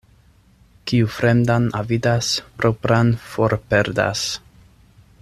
[0.91, 2.31] Kiu fremdan avidas,
[2.63, 4.29] propran forperdas.